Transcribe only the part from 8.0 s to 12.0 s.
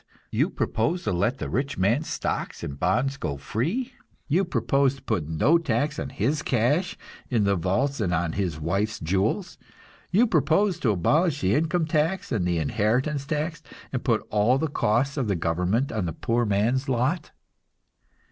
and on his wife's jewels? You propose to abolish the income